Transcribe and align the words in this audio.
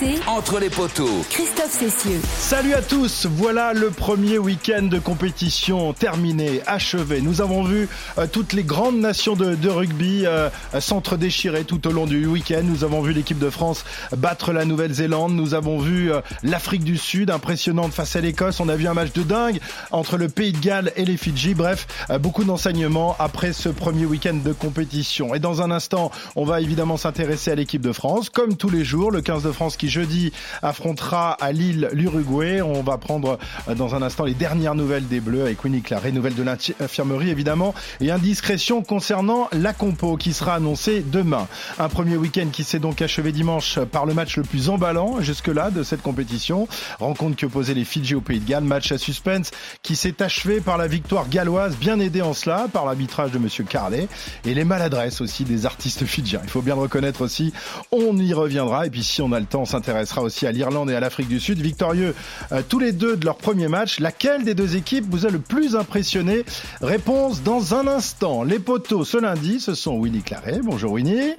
RMC. 0.00 0.20
Entre 0.26 0.58
les 0.58 0.70
poteaux. 0.70 1.24
Christophe 1.30 1.70
Cessieux. 1.70 2.20
Salut 2.38 2.74
à 2.74 2.82
tous, 2.82 3.26
voilà 3.26 3.72
le 3.72 3.90
premier 3.90 4.38
week-end 4.38 4.82
de 4.82 4.98
compétition 4.98 5.92
terminé, 5.92 6.60
achevé. 6.66 7.20
Nous 7.20 7.40
avons 7.40 7.64
vu 7.64 7.88
euh, 8.18 8.26
toutes 8.30 8.52
les 8.52 8.64
grandes 8.64 8.98
nations 8.98 9.36
de, 9.36 9.54
de 9.54 9.68
rugby 9.68 10.26
euh, 10.26 10.48
s'entre-déchirer 10.78 11.64
tout 11.64 11.86
au 11.86 11.92
long 11.92 12.06
du 12.06 12.26
week-end. 12.26 12.62
Nous 12.64 12.84
avons 12.84 13.02
vu 13.02 13.12
l'équipe 13.12 13.38
de 13.38 13.50
France 13.50 13.84
battre 14.16 14.52
la 14.52 14.64
Nouvelle-Zélande. 14.64 15.32
Nous 15.34 15.54
avons 15.54 15.78
vu 15.78 16.12
euh, 16.12 16.20
l'Afrique 16.42 16.84
du 16.84 16.96
Sud 16.96 17.30
impressionnante 17.30 17.92
face 17.92 18.16
à 18.16 18.20
l'Écosse. 18.20 18.60
On 18.60 18.68
a 18.68 18.76
vu 18.76 18.86
un 18.86 18.94
match 18.94 19.12
de 19.12 19.22
dingue 19.22 19.60
entre 19.90 20.16
le 20.16 20.28
Pays 20.28 20.52
de 20.52 20.58
Galles 20.58 20.92
et 20.96 21.04
les 21.04 21.16
Fidji. 21.16 21.54
Bref, 21.54 21.86
euh, 22.10 22.18
beaucoup 22.18 22.44
d'enseignements 22.44 23.16
après 23.18 23.52
ce 23.52 23.68
premier 23.68 24.06
week-end 24.06 24.38
de 24.44 24.52
compétition. 24.52 25.34
Et 25.34 25.38
dans 25.38 25.62
un 25.62 25.70
instant, 25.70 26.10
on 26.36 26.44
va 26.44 26.60
évidemment 26.60 26.96
s'intéresser 26.96 27.50
à 27.50 27.54
l'équipe 27.54 27.82
de 27.82 27.92
France. 27.92 28.30
Comme 28.30 28.56
tous 28.56 28.70
les 28.70 28.84
jours, 28.84 29.10
le 29.10 29.20
15 29.20 29.42
de 29.42 29.52
France 29.52 29.76
qui 29.76 29.83
jeudi 29.88 30.32
affrontera 30.62 31.32
à 31.32 31.52
Lille 31.52 31.88
l'Uruguay. 31.92 32.62
On 32.62 32.82
va 32.82 32.98
prendre 32.98 33.38
euh, 33.68 33.74
dans 33.74 33.94
un 33.94 34.02
instant 34.02 34.24
les 34.24 34.34
dernières 34.34 34.74
nouvelles 34.74 35.08
des 35.08 35.20
Bleus 35.20 35.42
avec 35.42 35.62
Winnie 35.64 35.82
Claret, 35.82 36.12
nouvelles 36.12 36.34
de 36.34 36.42
l'infirmerie 36.42 37.30
évidemment, 37.30 37.74
et 38.00 38.10
indiscrétion 38.10 38.82
concernant 38.82 39.48
la 39.52 39.72
compo 39.72 40.16
qui 40.16 40.32
sera 40.32 40.54
annoncée 40.54 41.04
demain. 41.06 41.46
Un 41.78 41.88
premier 41.88 42.16
week-end 42.16 42.48
qui 42.52 42.64
s'est 42.64 42.78
donc 42.78 43.02
achevé 43.02 43.32
dimanche 43.32 43.78
par 43.78 44.06
le 44.06 44.14
match 44.14 44.36
le 44.36 44.42
plus 44.42 44.68
emballant 44.68 45.20
jusque-là 45.20 45.70
de 45.70 45.82
cette 45.82 46.02
compétition. 46.02 46.68
Rencontre 46.98 47.36
que 47.36 47.46
posaient 47.46 47.74
les 47.74 47.84
Fidji 47.84 48.14
au 48.14 48.20
Pays 48.20 48.40
de 48.40 48.48
Galles, 48.48 48.64
match 48.64 48.92
à 48.92 48.98
suspense 48.98 49.50
qui 49.82 49.96
s'est 49.96 50.22
achevé 50.22 50.60
par 50.60 50.78
la 50.78 50.86
victoire 50.86 51.28
galloise, 51.28 51.76
bien 51.76 51.98
aidée 52.00 52.22
en 52.22 52.34
cela 52.34 52.66
par 52.72 52.86
l'arbitrage 52.86 53.30
de 53.30 53.38
Monsieur 53.38 53.64
Carlet 53.64 54.08
et 54.44 54.54
les 54.54 54.64
maladresses 54.64 55.20
aussi 55.20 55.44
des 55.44 55.66
artistes 55.66 56.04
fidjiens. 56.04 56.40
Il 56.44 56.50
faut 56.50 56.62
bien 56.62 56.74
le 56.74 56.82
reconnaître 56.82 57.22
aussi. 57.22 57.52
On 57.92 58.16
y 58.16 58.32
reviendra 58.32 58.86
et 58.86 58.90
puis 58.90 59.02
si 59.02 59.22
on 59.22 59.32
a 59.32 59.40
le 59.40 59.46
temps, 59.46 59.64
s'intéressera 59.74 60.22
aussi 60.22 60.46
à 60.46 60.52
l'Irlande 60.52 60.88
et 60.90 60.94
à 60.94 61.00
l'Afrique 61.00 61.26
du 61.26 61.40
Sud. 61.40 61.60
Victorieux 61.60 62.14
euh, 62.52 62.62
tous 62.68 62.78
les 62.78 62.92
deux 62.92 63.16
de 63.16 63.24
leur 63.24 63.36
premier 63.36 63.66
match. 63.66 63.98
Laquelle 63.98 64.44
des 64.44 64.54
deux 64.54 64.76
équipes 64.76 65.04
vous 65.10 65.26
a 65.26 65.30
le 65.30 65.40
plus 65.40 65.74
impressionné? 65.74 66.44
Réponse 66.80 67.42
dans 67.42 67.74
un 67.74 67.88
instant. 67.88 68.44
Les 68.44 68.60
poteaux 68.60 69.04
ce 69.04 69.16
lundi, 69.16 69.58
ce 69.58 69.74
sont 69.74 69.96
Winnie 69.96 70.22
Claret. 70.22 70.60
Bonjour 70.62 70.92
Winnie. 70.92 71.32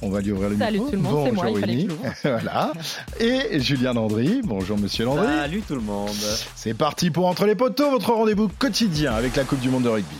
On 0.00 0.08
va 0.08 0.20
lui 0.22 0.32
ouvrir 0.32 0.48
le 0.50 0.56
Salut 0.56 0.78
micro. 0.78 0.90
tout 0.90 0.96
le 0.96 1.02
monde, 1.02 1.26
c'est 1.26 1.32
moi, 1.32 1.44
Bonjour 1.46 1.66
Winnie. 1.66 1.88
voilà. 2.22 2.72
Et 3.20 3.60
Julien 3.60 3.92
Landry. 3.92 4.40
Bonjour 4.42 4.78
Monsieur 4.78 5.04
Landry. 5.04 5.26
Salut 5.26 5.62
tout 5.62 5.74
le 5.74 5.80
monde. 5.82 6.08
C'est 6.54 6.74
parti 6.74 7.10
pour 7.10 7.26
Entre 7.26 7.44
les 7.44 7.54
poteaux, 7.54 7.90
votre 7.90 8.12
rendez-vous 8.12 8.48
quotidien 8.48 9.12
avec 9.12 9.36
la 9.36 9.44
Coupe 9.44 9.60
du 9.60 9.68
Monde 9.68 9.82
de 9.82 9.90
rugby. 9.90 10.16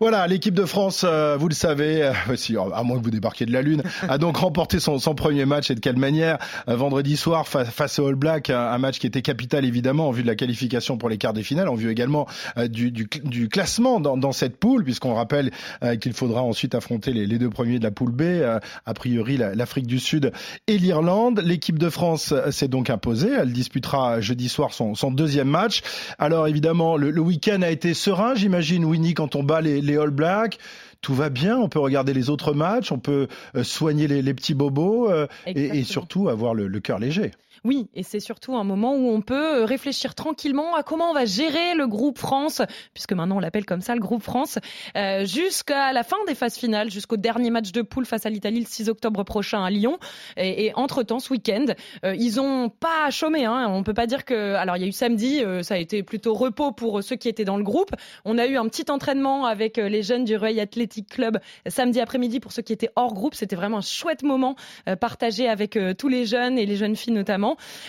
Voilà, 0.00 0.26
l'équipe 0.26 0.54
de 0.54 0.64
France, 0.64 1.04
euh, 1.06 1.36
vous 1.38 1.48
le 1.48 1.54
savez, 1.54 2.02
euh, 2.02 2.12
si, 2.36 2.56
à 2.56 2.82
moins 2.82 2.98
que 2.98 3.04
vous 3.04 3.10
débarquiez 3.10 3.46
de 3.46 3.52
la 3.52 3.62
Lune, 3.62 3.82
a 4.08 4.18
donc 4.18 4.36
remporté 4.38 4.80
son, 4.80 4.98
son 4.98 5.14
premier 5.14 5.44
match 5.44 5.70
et 5.70 5.74
de 5.74 5.80
quelle 5.80 5.96
manière 5.96 6.38
Euh, 6.68 6.76
Vendredi 6.76 7.16
soir 7.16 7.46
fa- 7.46 7.64
face 7.64 7.98
au 7.98 8.06
All 8.08 8.14
Black, 8.14 8.50
un, 8.50 8.58
un 8.58 8.78
match 8.78 8.98
qui 8.98 9.06
était 9.06 9.22
capital 9.22 9.64
évidemment 9.64 10.08
en 10.08 10.10
vue 10.10 10.22
de 10.22 10.26
la 10.26 10.34
qualification 10.34 10.98
pour 10.98 11.08
les 11.08 11.18
quarts 11.18 11.32
des 11.32 11.42
finales, 11.42 11.68
en 11.68 11.74
vue 11.74 11.90
également 11.90 12.26
euh, 12.58 12.68
du, 12.68 12.90
du, 12.90 13.08
du 13.24 13.48
classement 13.48 14.00
dans, 14.00 14.16
dans 14.16 14.32
cette 14.32 14.56
poule, 14.56 14.84
puisqu'on 14.84 15.14
rappelle 15.14 15.50
euh, 15.82 15.96
qu'il 15.96 16.12
faudra 16.12 16.42
ensuite 16.42 16.74
affronter 16.74 17.12
les, 17.12 17.26
les 17.26 17.38
deux 17.38 17.50
premiers 17.50 17.78
de 17.78 17.84
la 17.84 17.90
poule 17.90 18.10
B, 18.12 18.22
euh, 18.22 18.58
a 18.86 18.94
priori 18.94 19.36
la- 19.36 19.54
l'Afrique 19.54 19.86
du 19.86 19.98
Sud 19.98 20.32
et 20.66 20.78
l'Irlande. 20.78 21.40
L'équipe 21.44 21.78
de 21.78 21.88
France 21.88 22.32
euh, 22.32 22.50
s'est 22.50 22.68
donc 22.68 22.90
imposée, 22.90 23.30
elle 23.38 23.52
disputera 23.52 24.20
jeudi 24.20 24.48
soir 24.48 24.72
son, 24.72 24.94
son 24.94 25.10
deuxième 25.10 25.48
match. 25.48 25.82
Alors 26.18 26.48
évidemment, 26.48 26.96
le, 26.96 27.10
le 27.10 27.20
week-end 27.20 27.62
a 27.62 27.70
été 27.70 27.94
serein, 27.94 28.34
j'imagine, 28.34 28.84
Winnie, 28.84 29.14
quand 29.14 29.36
on 29.36 29.42
bat 29.42 29.60
les, 29.60 29.80
les 29.84 29.96
All 29.96 30.10
Blacks. 30.10 30.58
Tout 31.00 31.14
va 31.14 31.28
bien, 31.28 31.58
on 31.58 31.68
peut 31.68 31.80
regarder 31.80 32.14
les 32.14 32.30
autres 32.30 32.54
matchs, 32.54 32.90
on 32.90 32.98
peut 32.98 33.28
euh, 33.54 33.62
soigner 33.62 34.08
les, 34.08 34.22
les 34.22 34.32
petits 34.32 34.54
bobos 34.54 35.10
euh, 35.10 35.26
et, 35.46 35.84
surtout 35.84 36.30
avoir 36.30 36.54
le, 36.54 36.66
le 36.66 36.80
cœur 36.80 36.98
léger. 36.98 37.32
Oui, 37.62 37.88
et 37.94 38.02
c'est 38.02 38.20
surtout 38.20 38.56
un 38.56 38.64
moment 38.64 38.94
où 38.94 39.08
on 39.08 39.20
peut 39.20 39.60
euh, 39.60 39.64
réfléchir 39.64 40.14
tranquillement 40.14 40.74
à 40.74 40.82
comment 40.82 41.10
on 41.10 41.14
va 41.14 41.24
gérer 41.24 41.74
le 41.74 41.86
groupe 41.86 42.18
France, 42.18 42.62
puisque 42.92 43.12
maintenant 43.12 43.36
on 43.36 43.40
l'appelle 43.40 43.64
comme 43.64 43.80
ça 43.80 43.94
le 43.94 44.00
groupe 44.00 44.22
France, 44.22 44.58
euh, 44.96 45.24
jusqu'à 45.24 45.92
la 45.92 46.02
fin 46.02 46.16
des 46.26 46.34
phases 46.34 46.56
finales, 46.56 46.90
jusqu'au 46.90 47.16
dernier 47.16 47.50
match 47.50 47.72
de 47.72 47.82
poule 47.82 48.06
face 48.06 48.26
à 48.26 48.30
l'Italie 48.30 48.60
le 48.60 48.66
6 48.66 48.88
octobre 48.88 49.22
prochain 49.24 49.62
à 49.62 49.70
Lyon. 49.70 49.98
Et, 50.36 50.66
et 50.66 50.72
entre-temps, 50.74 51.20
ce 51.20 51.32
week-end, 51.32 51.66
euh, 52.04 52.14
ils 52.18 52.40
ont 52.40 52.68
pas 52.68 53.10
chômé. 53.10 53.44
Hein. 53.44 53.66
On 53.68 53.82
peut 53.82 53.94
pas 53.94 54.06
dire 54.06 54.24
que... 54.24 54.54
Alors 54.54 54.76
il 54.76 54.80
y 54.80 54.84
a 54.84 54.88
eu 54.88 54.92
samedi, 54.92 55.42
ça 55.62 55.74
a 55.74 55.78
été 55.78 56.02
plutôt 56.02 56.34
repos 56.34 56.72
pour 56.72 57.02
ceux 57.02 57.16
qui 57.16 57.28
étaient 57.28 57.44
dans 57.44 57.56
le 57.56 57.64
groupe. 57.64 57.90
On 58.24 58.38
a 58.38 58.46
eu 58.46 58.56
un 58.56 58.68
petit 58.68 58.90
entraînement 58.90 59.44
avec 59.44 59.76
les 59.76 60.02
jeunes 60.02 60.24
du 60.24 60.36
Royal 60.36 60.60
Athletic 60.60 61.08
Club 61.08 61.38
samedi 61.66 62.00
après-midi 62.00 62.40
pour 62.40 62.52
ceux 62.52 62.62
qui 62.62 62.72
étaient 62.72 62.90
hors 62.96 63.14
groupe. 63.14 63.34
C'était 63.34 63.56
vraiment 63.56 63.78
un 63.78 63.82
chouette 63.82 64.22
moment 64.22 64.56
partagé 65.00 65.48
avec 65.48 65.78
tous 65.98 66.08
les 66.08 66.24
jeunes 66.26 66.58
et 66.58 66.66
les 66.66 66.76
jeunes 66.76 66.96
filles 66.96 67.12
notamment. 67.12 67.43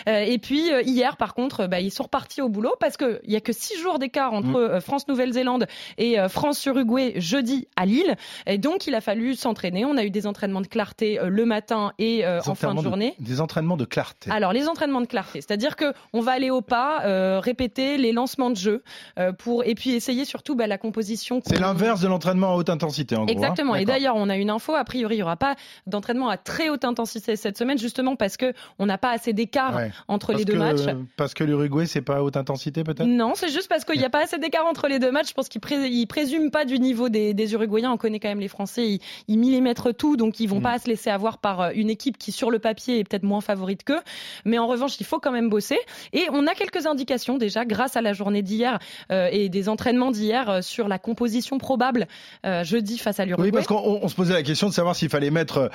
Euh, 0.08 0.20
et 0.20 0.38
puis 0.38 0.72
euh, 0.72 0.82
hier, 0.82 1.16
par 1.16 1.34
contre, 1.34 1.60
euh, 1.60 1.66
bah, 1.66 1.80
ils 1.80 1.90
sont 1.90 2.04
repartis 2.04 2.42
au 2.42 2.48
boulot 2.48 2.74
parce 2.80 2.96
qu'il 2.96 3.20
y 3.26 3.36
a 3.36 3.40
que 3.40 3.52
six 3.52 3.78
jours 3.78 3.98
d'écart 3.98 4.32
entre 4.32 4.46
Mm. 4.76 4.80
France-Nouvelle-Zélande 4.80 5.66
et 5.98 6.16
France-Uruguay 6.28 7.14
jeudi 7.16 7.68
à 7.76 7.86
Lille. 7.86 8.16
Et 8.46 8.58
donc, 8.58 8.86
il 8.86 8.94
a 8.94 9.00
fallu 9.00 9.34
s'entraîner. 9.34 9.84
On 9.84 9.96
a 9.96 10.04
eu 10.04 10.10
des 10.10 10.26
entraînements 10.26 10.60
de 10.60 10.66
clarté 10.66 11.18
le 11.22 11.44
matin 11.44 11.92
et 11.98 12.24
en 12.26 12.54
fin 12.54 12.74
de 12.74 12.80
journée. 12.82 13.14
des 13.18 13.40
entraînements 13.40 13.76
de 13.76 13.84
clarté. 13.84 14.30
Alors 14.30 14.52
les 14.52 14.68
entraînements 14.68 15.00
de 15.00 15.06
clarté, 15.06 15.40
c'est-à-dire 15.40 15.76
que 15.76 15.92
on 16.12 16.20
va 16.20 16.32
aller 16.32 16.50
au 16.50 16.60
pas, 16.60 17.02
euh, 17.04 17.40
répéter 17.40 17.96
les 17.98 18.12
lancements 18.12 18.50
de 18.50 18.56
jeu 18.56 18.82
euh, 19.18 19.32
pour 19.32 19.64
et 19.64 19.74
puis 19.74 19.90
essayer 19.92 20.24
surtout 20.24 20.54
bah, 20.54 20.66
la 20.66 20.78
composition. 20.78 21.40
C'est 21.44 21.58
l'inverse 21.58 22.00
de 22.00 22.08
l'entraînement 22.08 22.52
à 22.52 22.56
haute 22.56 22.70
intensité 22.70 23.16
en 23.16 23.24
gros. 23.24 23.30
hein. 23.30 23.32
Exactement. 23.32 23.74
Et 23.74 23.84
D'accord. 23.84 23.94
d'ailleurs, 23.94 24.16
on 24.16 24.28
a 24.28 24.36
une 24.36 24.50
info. 24.50 24.74
A 24.74 24.84
priori, 24.84 25.16
il 25.16 25.18
y 25.18 25.22
aura 25.22 25.36
pas 25.36 25.56
d'entraînement 25.86 26.28
à 26.28 26.36
très 26.36 26.68
haute 26.68 26.84
intensité 26.84 27.36
cette 27.36 27.58
semaine, 27.58 27.78
justement 27.78 28.16
parce 28.16 28.36
que 28.36 28.52
on 28.78 28.86
n'a 28.86 28.98
pas 28.98 29.10
assez 29.10 29.32
d'écart 29.46 29.76
Ouais. 29.76 29.90
entre 30.08 30.28
Parce 30.28 30.38
les 30.38 30.44
deux 30.44 30.52
que- 30.54 30.58
matchs. 30.58 30.80
Parce 31.16 31.34
que 31.34 31.44
l'Uruguay, 31.44 31.86
c'est 31.86 32.00
pas 32.02 32.16
à 32.16 32.22
haute 32.22 32.36
intensité 32.36 32.84
peut-être? 32.84 33.06
Non, 33.06 33.32
c'est 33.34 33.48
juste 33.50 33.68
parce 33.68 33.84
qu'il 33.84 33.98
n'y 33.98 34.04
a 34.04 34.10
pas 34.10 34.22
assez 34.24 34.38
d'écart 34.38 34.66
entre 34.66 34.88
les 34.88 34.98
deux 34.98 35.10
matchs. 35.12 35.28
Je 35.28 35.34
pense 35.34 35.48
qu'ils 35.48 35.60
pré- 35.60 36.06
présument 36.08 36.50
pas 36.50 36.64
du 36.64 36.78
niveau 36.78 37.08
des, 37.08 37.34
des 37.34 37.52
Uruguayens. 37.54 37.92
On 37.92 37.96
connaît 37.96 38.20
quand 38.20 38.28
même 38.28 38.40
les 38.40 38.48
Français. 38.48 38.86
Ils, 38.88 39.00
ils 39.28 39.38
millimètrent 39.38 39.94
tout, 39.94 40.16
donc 40.16 40.40
ils 40.40 40.46
vont 40.48 40.58
Mm. 40.58 40.62
pas 40.62 40.78
se 40.78 40.88
laisser 40.88 41.10
avoir 41.10 41.38
par 41.38 41.60
euh, 41.60 41.70
une 41.74 41.90
équipe 41.90 42.18
qui, 42.18 42.32
sur 42.32 42.50
le 42.50 42.58
papier, 42.58 42.98
est 42.98 43.04
peut-être 43.04 43.22
moins 43.24 43.40
favorite 43.40 43.84
qu'eux. 43.84 44.00
Mais 44.44 44.58
en 44.58 44.66
revanche, 44.66 44.98
il 45.00 45.06
faut 45.06 45.18
quand 45.20 45.32
même 45.32 45.48
bosser. 45.48 45.78
Et 46.12 46.24
on 46.32 46.46
a 46.46 46.54
quelques 46.54 46.86
indications 46.86 47.36
déjà, 47.38 47.64
grâce 47.64 47.96
à 47.96 48.00
la 48.02 48.12
journée 48.12 48.42
d'hier 48.42 48.78
euh, 49.12 49.28
et 49.30 49.48
des 49.48 49.68
entraînements 49.68 50.10
d'hier, 50.10 50.48
euh, 50.50 50.60
sur 50.62 50.88
la 50.88 50.98
composition 50.98 51.58
probable 51.58 52.06
euh, 52.44 52.64
jeudi 52.64 52.98
face 52.98 53.20
à 53.20 53.24
l'Uruguay. 53.24 53.48
Oui, 53.48 53.52
parce 53.52 53.66
qu'on 53.66 53.76
on- 53.76 54.00
on 54.02 54.08
se 54.08 54.14
posait 54.14 54.34
la 54.34 54.42
question 54.42 54.68
de 54.68 54.72
savoir 54.74 54.96
s'il 54.96 55.08
fallait 55.08 55.30
mettre 55.30 55.70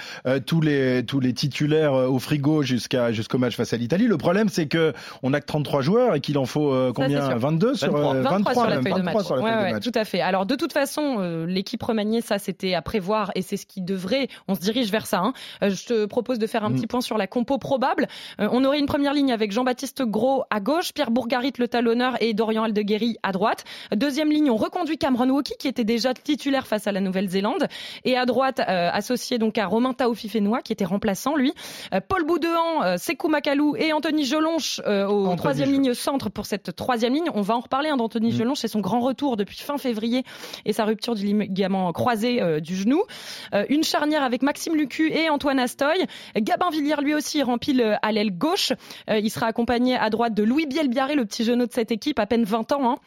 tous 0.46 0.62
les 0.62 1.04
tous 1.06 1.20
les 1.20 1.34
titulaires 1.34 1.94
au 1.94 2.20
frigo 2.20 2.64
jusqu'à 2.64 3.12
jusqu'au 3.12 3.38
match 3.38 3.58
face 3.62 3.74
à 3.74 3.78
l'Italie. 3.78 4.08
Le 4.08 4.18
problème, 4.18 4.50
c'est 4.50 4.68
que 4.68 4.94
on 5.24 5.34
a 5.34 5.40
que 5.40 5.46
33 5.46 5.82
joueurs 5.82 6.16
et 6.16 6.20
qu'il 6.22 6.38
en 6.38 6.46
faut 6.46 6.72
euh, 6.74 6.88
Ça, 6.88 6.94
combien 6.96 7.26
sûr. 7.30 7.38
22 7.38 7.76
sur 7.76 7.92
23. 7.92 8.16
euh, 8.16 8.22
23 8.24 8.54
sur 8.54 8.64
la 8.68 8.82
feuille 8.82 8.94
de 8.94 9.02
23 9.02 9.04
match. 9.04 9.16
Ouais, 9.16 9.26
feuille 9.28 9.42
de 9.42 9.64
ouais, 9.66 9.72
match. 9.74 9.84
tout 9.84 9.92
à 9.96 10.06
fait. 10.06 10.22
Alors 10.22 10.46
de 10.46 10.56
toute 10.56 10.74
façon, 10.74 11.18
euh, 11.20 11.46
l'équipe 11.46 11.82
remaniée, 11.84 12.22
ça 12.22 12.40
c'était 12.40 12.74
à 12.74 12.82
prévoir 12.82 13.32
et 13.36 13.42
c'est 13.42 13.58
ce 13.58 13.66
qui 13.66 13.82
devrait. 13.82 14.28
On 14.48 14.56
se 14.56 14.60
dirige 14.62 14.92
vers 14.92 15.06
ça. 15.06 15.20
hein. 15.20 15.34
Euh, 15.64 15.70
je 15.70 15.86
te 15.86 16.06
propose 16.06 16.40
de 16.40 16.48
faire 16.48 16.64
un 16.64 16.70
Mm. 16.70 16.76
petit 16.76 16.88
point 16.88 17.02
sur 17.02 17.18
la 17.18 17.28
compo 17.28 17.58
probable. 17.58 18.08
Euh, 18.40 18.48
on 18.52 18.64
aurait 18.66 18.80
une 18.80 18.86
première 18.88 19.14
ligne 19.14 19.32
avec 19.32 19.52
Jean-Baptiste 19.52 20.04
Gros 20.04 20.44
à 20.50 20.60
gauche, 20.60 20.94
Pierre 20.94 21.12
Bourgarit 21.12 21.54
le 21.60 21.68
talonneur 21.68 22.16
et 22.22 22.34
Dorian 22.34 22.64
Aldeguerri 22.64 23.18
à 23.24 23.32
droite. 23.32 23.64
Deuxième 23.96 24.30
ligne, 24.32 24.50
on 24.50 24.56
reconduit 24.56 24.98
Cameron 24.98 25.30
Wauki 25.30 25.54
qui 25.60 25.68
était 25.68 25.84
déjà 25.84 26.14
titulaire 26.14 26.66
face 26.68 26.88
à 26.88 26.92
la 26.92 27.02
Nouvelle-Zélande 27.02 27.68
et 28.06 28.18
à 28.18 28.26
droite 28.26 28.60
euh, 28.60 28.90
associé 28.92 29.38
donc 29.38 29.58
à 29.58 29.66
Romain 29.68 29.94
Taofifenois 29.94 30.62
qui 30.62 30.72
était 30.74 30.86
remplaçant 30.86 31.36
lui. 31.36 31.54
Euh, 31.94 32.00
Paul 32.08 32.26
Boudéan, 32.26 32.84
euh, 32.84 32.98
Sekou 32.98 33.28
Et 33.78 33.94
Anthony 33.94 34.26
Jelonche 34.26 34.82
euh, 34.86 35.06
au 35.08 35.26
Anthony 35.26 35.38
troisième 35.38 35.72
ligne 35.72 35.94
centre 35.94 36.30
pour 36.30 36.46
cette 36.46 36.76
troisième 36.76 37.14
ligne. 37.14 37.30
On 37.34 37.42
va 37.42 37.56
en 37.56 37.60
reparler 37.60 37.90
hein, 37.90 37.98
d'Anthony 37.98 38.32
Mm. 38.32 38.56
C'est 38.56 38.68
son 38.68 38.80
grand 38.80 39.00
retour 39.00 39.38
depuis 39.38 39.58
fin 39.58 39.78
février 39.78 40.24
et 40.66 40.74
sa 40.74 40.86
rupture 40.86 41.16
du 41.16 41.26
ligament 41.26 41.92
croisé 41.92 42.42
euh, 42.42 42.60
du 42.60 42.76
genou. 42.76 43.04
Euh, 43.54 43.66
une 43.70 43.84
charnière 43.84 44.24
avec 44.24 44.42
Maxime 44.42 44.76
Lucu 44.76 45.12
et 45.12 45.30
Antoine 45.30 45.60
Astoy. 45.60 46.06
Gabin 46.36 46.70
Villiers 46.72 47.02
lui 47.02 47.14
aussi 47.14 47.42
rempile 47.44 47.82
euh, 47.82 47.96
à 48.02 48.12
l'aile 48.12 48.38
gauche. 48.38 48.74
Il 49.10 49.30
sera 49.30 49.48
accompagné 49.48 49.96
à 49.96 50.10
droite 50.10 50.34
de 50.34 50.44
Louis 50.44 50.66
Bielbiaré, 50.66 51.16
le 51.16 51.26
petit 51.26 51.44
genou 51.44 51.66
de 51.66 51.72
cette 51.72 51.92
équipe, 51.92 52.20
à 52.20 52.26
peine 52.26 52.44
20 52.44 52.72
ans. 52.72 52.92
hein. 52.92 52.98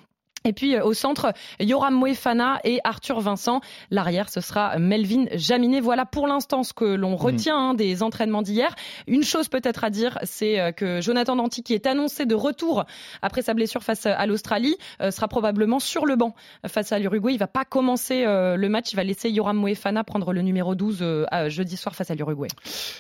Et 0.47 0.53
puis 0.53 0.77
euh, 0.77 0.85
au 0.85 0.93
centre, 0.93 1.33
Yoram 1.59 1.95
Moefana 1.95 2.61
et 2.65 2.79
Arthur 2.85 3.21
Vincent. 3.21 3.61
L'arrière, 3.91 4.29
ce 4.29 4.41
sera 4.41 4.79
Melvin 4.79 5.25
Jaminet. 5.33 5.81
Voilà 5.81 6.05
pour 6.05 6.27
l'instant 6.27 6.63
ce 6.63 6.75
que 6.75 6.85
l'on 6.85 7.17
retient 7.17 7.57
hein, 7.57 7.75
des 7.75 8.03
entraînements 8.03 8.43
d'hier. 8.43 8.75
Une 9.07 9.23
chose 9.23 9.49
peut-être 9.49 9.85
à 9.85 9.91
dire, 9.91 10.19
c'est 10.25 10.61
euh, 10.61 10.73
que 10.73 11.01
Jonathan 11.01 11.37
Danty, 11.37 11.63
qui 11.63 11.73
est 11.73 11.87
annoncé 11.87 12.27
de 12.27 12.35
retour 12.35 12.85
après 13.23 13.41
sa 13.41 13.55
blessure 13.55 13.83
face 13.83 14.05
à 14.05 14.27
l'Australie, 14.27 14.77
euh, 15.01 15.11
sera 15.11 15.29
probablement 15.29 15.81
sur 15.81 16.05
le 16.05 16.17
banc 16.17 16.35
face 16.67 16.93
à 16.93 16.99
l'Uruguay. 16.99 17.33
Il 17.33 17.39
va 17.39 17.47
pas 17.47 17.65
commencer 17.65 18.25
euh, 18.27 18.57
le 18.57 18.69
match, 18.69 18.93
il 18.93 18.97
va 18.97 19.05
laisser 19.05 19.31
Yoram 19.31 19.57
Moefana 19.57 20.05
prendre 20.05 20.33
le 20.35 20.43
numéro 20.43 20.75
12 20.75 20.99
euh, 21.35 21.49
jeudi 21.49 21.77
soir 21.77 21.95
face 21.95 22.11
à 22.11 22.15
l'Uruguay. 22.15 22.49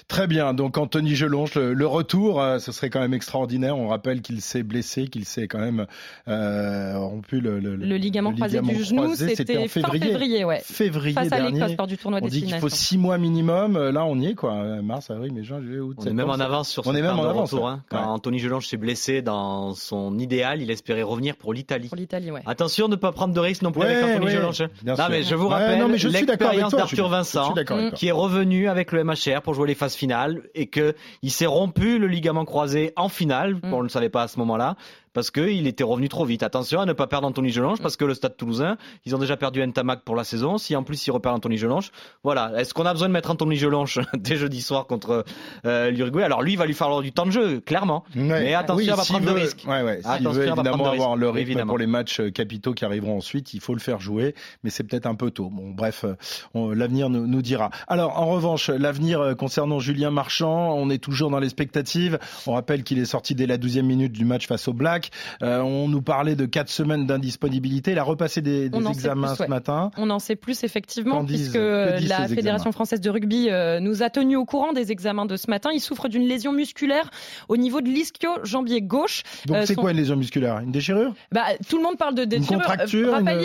Très 0.08 0.26
bien. 0.26 0.55
Donc 0.55 0.79
Anthony 0.79 1.14
Gelonge, 1.14 1.55
le, 1.55 1.75
le 1.75 1.87
retour, 1.87 2.41
euh, 2.41 2.58
ce 2.58 2.73
serait 2.73 2.91
quand 2.91 3.00
même 3.00 3.14
extraordinaire. 3.14 3.76
On 3.76 3.88
rappelle 3.88 4.23
qu'il 4.23 4.41
s'est 4.41 4.62
blessé, 4.62 5.08
qu'il 5.08 5.25
s'est 5.25 5.49
quand 5.49 5.58
même, 5.58 5.87
euh, 6.29 6.94
le, 7.41 7.59
le, 7.59 7.97
ligament, 7.97 8.33
croisé 8.33 8.61
du 8.61 8.85
genou. 8.85 9.15
C'était 9.15 9.59
en 9.59 9.69
février. 9.69 10.07
février, 10.07 10.45
ouais. 10.45 10.61
février 10.65 11.15
Face 11.15 11.33
à 11.33 11.41
l'Écosse 11.41 11.77
lors 11.77 11.87
du 11.87 11.99
tournoi 11.99 12.21
On 12.23 12.29
dit 12.29 12.43
qu'il 12.43 12.55
faut 12.57 12.69
six 12.69 12.99
mois 12.99 13.19
minimum. 13.19 13.79
Là, 13.91 14.05
on 14.05 14.19
y 14.19 14.29
est, 14.29 14.35
quoi. 14.35 14.55
Mars, 14.83 15.11
avril, 15.11 15.33
mai, 15.33 15.43
juin, 15.45 15.61
juillet, 15.61 15.81
août. 15.81 15.97
On 16.01 16.07
est 16.07 16.13
même 16.13 16.31
en 16.31 16.35
avance 16.35 16.71
sur 16.71 16.87
on 16.87 16.95
est 16.95 17.03
même 17.03 17.19
en 17.19 17.25
avance, 17.25 17.53
retour. 17.53 17.69
Hein. 17.69 17.83
Quand 17.89 18.03
Anthony 18.03 18.39
Gelonge 18.39 18.67
s'est 18.67 18.77
blessé 18.77 19.23
dans 19.23 19.75
son 19.75 20.19
idéal, 20.19 20.63
il 20.63 20.71
espérait 20.71 21.03
revenir 21.03 21.37
pour 21.37 21.53
l'Italie. 21.53 21.89
Pour 21.89 21.97
l'Italie, 21.97 22.31
ouais. 22.31 22.43
Attention 22.47 22.89
ne 22.89 22.97
pas 22.97 23.13
prendre 23.13 23.35
de 23.35 23.41
risque 23.41 23.63
non 23.63 23.73
plus 23.73 23.83
avec 23.83 24.03
Anthony 24.03 24.31
Gelonge. 24.31 24.65
Non, 24.85 24.95
mais 25.11 25.23
je 25.23 25.35
vous 25.35 25.49
rappelle 25.49 25.85
l'expérience 25.91 26.75
d'Arthur 26.75 27.09
Vincent, 27.09 27.55
qui 27.95 28.09
est 28.09 28.13
revenu 28.13 28.69
avec 28.69 28.93
le 28.93 29.05
MHR 29.05 29.43
pour 29.43 29.55
jouer 29.55 29.69
les 29.69 29.75
phases 29.75 29.95
finales 29.95 30.43
et 30.55 30.67
que 30.67 30.95
il 31.23 31.31
s'est 31.31 31.47
rompu 31.47 31.99
le 31.99 32.07
ligament 32.07 32.45
croisé 32.45 32.93
en 32.97 33.09
finale. 33.09 33.55
Mm. 33.55 33.73
On 33.73 33.79
ne 33.79 33.83
le 33.85 33.89
savait 33.89 34.09
pas 34.09 34.23
à 34.23 34.29
ce 34.29 34.39
moment-là 34.39 34.77
parce 35.15 35.31
qu'il 35.31 35.67
était 35.67 35.85
revenu 35.85 36.09
trop 36.09 36.25
vite. 36.27 36.43
Attention 36.43 36.81
à 36.81 36.87
ne 36.87 36.93
pas 36.93 37.07
perdre 37.07 37.27
Anthony 37.27 37.51
Gelange 37.51 37.81
parce 37.81 37.97
que 37.97 38.05
le 38.05 38.15
Stade 38.15 38.37
Toulousain, 38.37 38.77
ils 39.07 39.15
ont 39.15 39.19
déjà 39.19 39.37
perdu 39.37 39.65
Ntamak 39.65 40.03
pour 40.03 40.17
la 40.17 40.25
saison. 40.25 40.59
Si 40.59 40.77
en 40.77 40.83
plus 40.83 41.07
ils 41.07 41.11
repèrent 41.13 41.33
Anthony 41.33 41.57
Gelange, 41.57 41.91
voilà. 42.25 42.53
Est-ce 42.59 42.75
qu'on 42.75 42.85
a 42.85 42.93
besoin 42.93 43.09
de 43.09 43.13
mettre 43.13 43.31
Anthony 43.31 43.57
Gelange 43.57 44.01
dès 44.15 44.37
jeudi 44.37 44.61
soir 44.61 44.87
contre 44.87 45.25
euh, 45.65 45.91
l'Uruguay? 45.91 46.25
Alors 46.25 46.43
lui, 46.43 46.53
il 46.53 46.59
va 46.59 46.67
lui 46.67 46.75
falloir 46.75 47.01
du 47.01 47.13
temps 47.13 47.27
de 47.27 47.31
jeu, 47.31 47.61
clairement. 47.61 48.05
Mais 48.15 48.55
attention 48.55 48.93
à 48.93 48.97
pas 48.97 49.05
prendre 49.05 49.27
de 49.27 49.31
risques. 49.31 49.65
Ouais, 49.67 49.83
ouais. 49.83 50.01
S'il 50.03 50.29
veut 50.29 50.49
évidemment 50.49 50.91
avoir 50.91 51.17
le 51.17 51.31
rythme 51.31 51.65
pour 51.65 51.79
les 51.79 51.87
matchs 51.87 52.21
euh, 52.21 52.31
capitaux 52.31 52.75
qui 52.75 52.85
arriveront 52.85 53.17
ensuite, 53.17 53.55
il 53.55 53.61
faut 53.61 53.75
le 53.75 53.81
faire 53.81 54.01
jouer, 54.01 54.35
mais 54.65 54.71
c'est 54.71 54.83
peut-être 54.83 55.07
un 55.07 55.15
peu 55.15 55.31
tôt. 55.31 55.49
Bon, 55.49 55.71
bref, 55.71 56.05
euh, 56.05 56.75
l'avenir 56.75 57.09
nous, 57.09 57.27
nous, 57.29 57.43
dira. 57.43 57.71
Alors, 57.87 58.19
en 58.19 58.27
revanche, 58.27 58.69
l'avenir 58.69 59.35
concernant 59.39 59.79
Julien 59.79 60.11
Marchand, 60.11 60.75
on 60.75 60.91
est 60.91 60.99
toujours 60.99 61.31
dans 61.31 61.39
l'expectative. 61.39 62.19
On 62.47 62.55
rappelle 62.55 62.83
qu'il 62.83 62.99
est 62.99 63.05
sorti 63.05 63.37
dès 63.37 63.47
la 63.47 63.59
12e 63.59 63.83
minute 63.83 64.13
du 64.13 64.25
match 64.25 64.49
face 64.49 64.67
au 64.67 64.73
Black. 64.73 65.04
On 65.41 65.85
on 65.85 65.89
nous 65.89 66.03
parlait 66.03 66.35
de 66.35 66.47
quatre 66.47 66.71
semaines 66.71 67.06
d'indisponibilité. 67.06 67.93
Il 67.93 67.99
a 67.99 68.03
repassé 68.03 68.41
des, 68.41 68.67
examens 68.67 69.35
ce 69.35 69.45
matin. 69.45 69.91
On 69.97 70.09
en 70.11 70.19
sait 70.19 70.37
plus 70.37 70.65
effectivement, 70.65 71.25
puisque 71.25 71.56
la 71.56 72.29
Fédération 72.29 72.73
française 72.73 73.01
de 73.01 73.11
rugby 73.11 73.49
euh, 73.51 73.81
nous 73.81 74.03
a 74.03 74.11
tenu 74.11 74.37
au 74.37 74.45
courant 74.45 74.73
des 74.73 74.93
examens 74.93 75.27
de 75.27 75.37
ce 75.37 75.51
matin. 75.51 75.71
Il 75.73 75.81
souffre 75.81 76.09
d'une 76.09 76.27
lésion 76.27 76.53
musculaire 76.53 77.11
au 77.49 77.56
niveau 77.56 77.81
de 77.81 77.89
l'ischio-jambier 77.89 78.83
gauche. 78.83 79.23
Donc 79.47 79.56
euh, 79.56 79.67
c'est 79.67 79.75
quoi 79.75 79.91
une 79.91 79.99
lésion 79.99 80.17
musculaire? 80.17 80.61
Une 80.61 80.73
déchirure? 80.73 81.15
Bah, 81.33 81.45
Tout 81.69 81.77
le 81.77 81.83
monde 81.83 81.99
parle 81.99 82.15
de 82.15 82.25
déchirure. 82.25 82.55
Une 82.55 82.61
contracture, 82.61 83.12
Raphaël, 83.12 83.43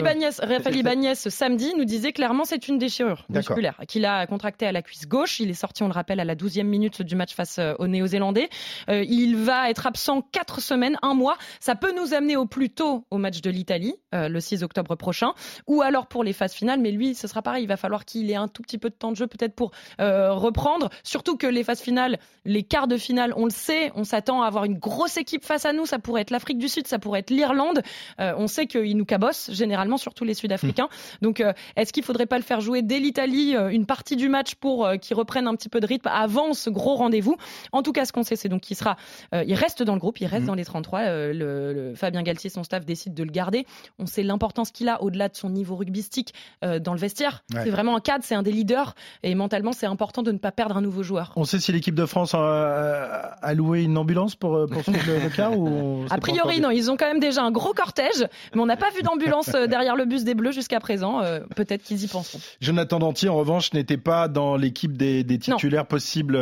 Ibanez, 0.77 1.15
samedi 1.15 1.73
nous 1.77 1.85
disait 1.85 2.13
clairement 2.13 2.45
c'est 2.45 2.67
une 2.67 2.77
déchirure 2.77 3.25
musculaire 3.29 3.79
qu'il 3.88 4.06
a 4.06 4.25
contractée 4.27 4.65
à 4.65 4.71
la 4.71 4.81
cuisse 4.81 5.07
gauche. 5.07 5.39
Il 5.39 5.50
est 5.50 5.53
sorti, 5.53 5.83
on 5.83 5.88
le 5.88 5.94
rappelle, 5.94 6.19
à 6.19 6.25
la 6.25 6.35
12e 6.35 6.63
minute 6.63 7.01
du 7.01 7.15
match 7.15 7.33
face 7.33 7.57
euh, 7.59 7.73
aux 7.79 7.88
Néo-Zélandais. 7.88 8.50
il 8.88 9.35
va 9.35 9.69
être 9.69 9.88
absent 9.88 10.21
quatre 10.31 10.61
semaines, 10.61 10.97
un 11.01 11.13
mois. 11.13 11.38
Ça 11.59 11.75
peut 11.75 11.93
nous 11.95 12.13
amener 12.13 12.35
au 12.35 12.45
plus 12.45 12.69
tôt 12.69 13.05
au 13.11 13.17
match 13.17 13.41
de 13.41 13.49
l'Italie, 13.49 13.95
euh, 14.13 14.29
le 14.29 14.39
6 14.39 14.63
octobre 14.63 14.95
prochain, 14.95 15.33
ou 15.67 15.81
alors 15.81 16.07
pour 16.07 16.23
les 16.23 16.33
phases 16.33 16.53
finales. 16.53 16.79
Mais 16.79 16.91
lui, 16.91 17.15
ce 17.15 17.27
sera 17.27 17.41
pareil, 17.41 17.63
il 17.63 17.67
va 17.67 17.77
falloir 17.77 18.05
qu'il 18.05 18.29
ait 18.31 18.35
un 18.35 18.47
tout 18.47 18.61
petit 18.61 18.77
peu 18.77 18.89
de 18.89 18.95
temps 18.95 19.11
de 19.11 19.15
jeu 19.15 19.27
peut-être 19.27 19.53
pour 19.53 19.71
euh, 19.99 20.33
reprendre. 20.33 20.89
Surtout 21.03 21.37
que 21.37 21.47
les 21.47 21.63
phases 21.63 21.81
finales, 21.81 22.19
les 22.45 22.63
quarts 22.63 22.87
de 22.87 22.97
finale, 22.97 23.33
on 23.35 23.45
le 23.45 23.51
sait, 23.51 23.91
on 23.95 24.03
s'attend 24.03 24.41
à 24.41 24.47
avoir 24.47 24.65
une 24.65 24.77
grosse 24.77 25.17
équipe 25.17 25.45
face 25.45 25.65
à 25.65 25.73
nous. 25.73 25.85
Ça 25.85 25.99
pourrait 25.99 26.21
être 26.21 26.31
l'Afrique 26.31 26.57
du 26.57 26.67
Sud, 26.67 26.87
ça 26.87 26.99
pourrait 26.99 27.19
être 27.19 27.29
l'Irlande. 27.29 27.81
Euh, 28.19 28.33
on 28.37 28.47
sait 28.47 28.67
qu'ils 28.67 28.97
nous 28.97 29.05
cabossent 29.05 29.51
généralement, 29.51 29.97
surtout 29.97 30.23
les 30.23 30.33
Sud-Africains. 30.33 30.89
Mmh. 30.89 31.25
Donc, 31.25 31.43
est-ce 31.75 31.93
qu'il 31.93 32.03
faudrait 32.03 32.25
pas 32.25 32.37
le 32.37 32.43
faire 32.43 32.61
jouer 32.61 32.81
dès 32.81 32.99
l'Italie 32.99 33.55
une 33.55 33.85
partie 33.85 34.15
du 34.15 34.29
match 34.29 34.55
pour 34.55 34.89
qu'il 35.01 35.15
reprenne 35.15 35.47
un 35.47 35.55
petit 35.55 35.69
peu 35.69 35.79
de 35.79 35.85
rythme 35.85 36.09
avant 36.11 36.53
ce 36.53 36.69
gros 36.69 36.95
rendez-vous? 36.95 37.37
En 37.71 37.83
tout 37.83 37.91
cas, 37.91 38.05
ce 38.05 38.11
qu'on 38.11 38.23
sait, 38.23 38.35
c'est 38.35 38.49
donc 38.49 38.61
qu'il 38.61 38.75
sera, 38.75 38.97
il 39.33 39.53
reste 39.53 39.83
dans 39.83 39.93
le 39.93 39.99
groupe, 39.99 40.19
il 40.19 40.25
reste 40.25 40.43
mmh. 40.43 40.47
dans 40.47 40.55
les 40.55 40.65
33. 40.65 41.01
Le, 41.39 41.74
le 41.74 41.95
Fabien 41.95 42.21
Galtier, 42.21 42.50
son 42.50 42.63
staff 42.63 42.86
décide 42.86 43.13
de 43.13 43.24
le 43.24 43.31
garder. 43.31 43.65
On 43.97 44.06
sait 44.06 44.24
l'importance 44.24 44.71
qu'il 44.71 44.89
a 44.89 45.01
au-delà 45.01 45.30
de 45.30 45.36
son 45.36 45.50
niveau 45.50 45.75
rugbystique 45.75 46.33
euh, 46.63 46.80
dans 46.80 46.94
le 46.94 47.00
vestiaire. 47.00 47.44
C'est 47.51 47.69
vraiment 47.69 47.95
un 47.95 48.00
cadre, 48.00 48.24
c'est 48.24 48.36
un 48.36 48.44
des 48.44 48.51
leaders 48.51 48.95
et 49.24 49.33
mentalement 49.36 49.71
c'est 49.71 49.86
important 49.86 50.24
de 50.24 50.31
ne 50.31 50.38
pas 50.38 50.51
perdre 50.51 50.77
un 50.77 50.81
nouveau 50.81 51.03
joueur. 51.03 51.33
On 51.36 51.45
sait 51.45 51.59
si 51.59 51.71
l'équipe 51.71 51.95
de 51.95 52.06
France 52.06 52.33
a, 52.33 53.53
loué 53.53 53.83
une 53.83 53.97
ambulance 53.97 54.36
pour, 54.36 54.56
euh, 54.56 54.68
pour 54.68 54.83
le, 54.88 55.36
cas 55.36 55.51
ou 55.51 56.06
A 56.09 56.18
priori 56.18 56.59
non, 56.62 56.69
ils 56.69 56.91
ont 56.91 56.97
quand 56.97 57.07
même 57.07 57.19
déjà 57.19 57.44
un 57.44 57.51
gros 57.51 57.74
cortège, 57.74 58.25
mais 58.53 58.62
on 58.62 58.65
n'a 58.65 58.77
pas 58.77 58.89
vu 58.92 59.01
d'ambulance 59.01 59.53
euh, 59.56 59.68
derrière 59.68 59.95
le 59.95 60.06
bus 60.06 60.24
des 60.24 60.35
Bleus 60.35 60.51
jusqu'à 60.51 60.80
présent. 60.80 61.21
Peut-être 61.56 61.83
qu'ils 61.83 62.03
y 62.03 62.07
penseront. 62.07 62.39
Jonathan 62.62 63.00
Danty 63.00 63.27
en 63.27 63.35
revanche 63.35 63.74
n'était 63.74 63.97
pas 63.97 64.27
dans 64.27 64.56
l'équipe 64.56 64.97
des, 64.97 65.25
titulaires 65.39 65.85
possibles 65.85 66.38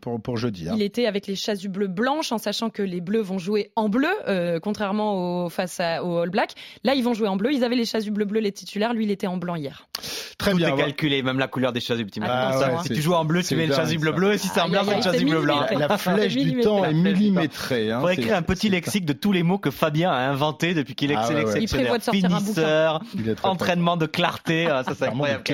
pour, 0.00 0.20
pour 0.20 0.36
jeudi. 0.36 0.68
Hein. 0.68 0.74
Il 0.76 0.82
était 0.82 1.06
avec 1.06 1.26
les 1.26 1.36
chasubles 1.36 1.88
blanches 1.88 2.32
en 2.32 2.38
sachant 2.38 2.70
que 2.70 2.82
les 2.82 3.00
Bleus 3.00 3.20
vont 3.20 3.38
jouer 3.38 3.70
en 3.76 3.88
bleu, 3.88 3.97
contrairement 4.62 5.44
au, 5.44 5.48
face 5.48 5.80
à, 5.80 6.04
au 6.04 6.18
All 6.18 6.30
Black. 6.30 6.52
Là, 6.84 6.94
ils 6.94 7.04
vont 7.04 7.14
jouer 7.14 7.28
en 7.28 7.36
bleu. 7.36 7.52
Ils 7.52 7.64
avaient 7.64 7.76
les 7.76 7.84
chasubles 7.84 8.24
bleus, 8.24 8.40
les 8.40 8.52
titulaires. 8.52 8.94
Lui, 8.94 9.04
il 9.04 9.10
était 9.10 9.26
en 9.26 9.36
blanc 9.36 9.54
hier. 9.54 9.88
Très 10.38 10.54
bien. 10.54 10.70
Tout 10.70 10.74
est 10.76 10.78
calculé, 10.78 11.22
même 11.22 11.38
la 11.38 11.48
couleur 11.48 11.72
des 11.72 11.80
chasubles. 11.80 12.10
Ah, 12.22 12.80
si 12.82 12.90
tu 12.90 13.02
joues 13.02 13.14
en 13.14 13.24
bleu, 13.24 13.42
tu 13.42 13.56
mets 13.56 13.66
le 13.66 13.74
chasuble 13.74 14.12
bleu. 14.12 14.34
Et 14.34 14.38
si 14.38 14.48
c'est 14.48 14.60
en 14.60 14.68
blanc, 14.68 14.82
c'est 14.86 14.96
le 14.96 15.02
chasuble 15.02 15.42
blanc. 15.42 15.66
La 15.76 15.98
flèche 15.98 16.34
du 16.34 16.60
temps 16.60 16.84
est 16.84 16.94
millimétrée. 16.94 17.90
Hein, 17.90 18.00
Pour 18.00 18.10
écrire 18.10 18.36
un 18.36 18.42
petit 18.42 18.68
lexique 18.68 19.04
de 19.04 19.12
tous 19.12 19.32
les 19.32 19.42
mots 19.42 19.58
que 19.58 19.70
Fabien 19.70 20.10
a 20.10 20.28
inventé 20.28 20.74
depuis 20.74 20.94
qu'il 20.94 21.10
est 21.10 21.16
ah, 21.16 21.24
sélectionneur. 21.24 21.96
Finisseur, 22.10 23.02
entraînement 23.42 23.96
de 23.96 24.06
clarté. 24.06 24.68
Ah, 24.68 24.84
ça, 24.84 24.92
c'est 24.96 25.06
incroyable. 25.08 25.44